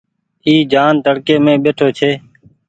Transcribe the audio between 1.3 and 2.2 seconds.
مين ٻيٺو ڇي۔